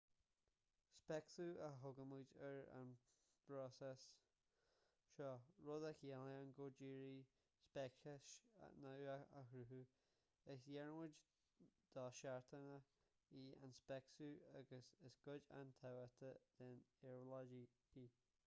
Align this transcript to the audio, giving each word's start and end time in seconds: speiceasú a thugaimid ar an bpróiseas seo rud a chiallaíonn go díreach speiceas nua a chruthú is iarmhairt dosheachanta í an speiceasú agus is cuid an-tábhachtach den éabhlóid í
speiceasú 0.99 1.43
a 1.63 1.67
thugaimid 1.81 2.29
ar 2.45 2.55
an 2.77 2.93
bpróiseas 3.41 4.05
seo 5.15 5.33
rud 5.67 5.85
a 5.89 5.91
chiallaíonn 5.99 6.49
go 6.61 6.69
díreach 6.79 7.35
speiceas 7.67 8.31
nua 8.87 9.19
a 9.41 9.45
chruthú 9.51 9.81
is 10.55 10.65
iarmhairt 10.79 11.21
dosheachanta 12.01 12.81
í 13.43 13.47
an 13.67 13.77
speiceasú 13.83 14.31
agus 14.63 14.91
is 15.13 15.21
cuid 15.29 15.49
an-tábhachtach 15.63 16.51
den 16.63 16.85
éabhlóid 17.15 17.55
í 17.61 18.07